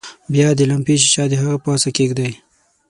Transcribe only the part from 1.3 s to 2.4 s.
هغه د پاسه کیږدئ.